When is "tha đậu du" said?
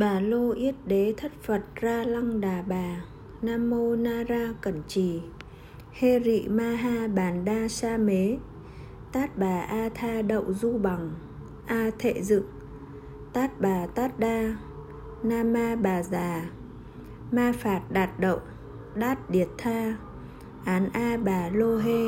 9.94-10.78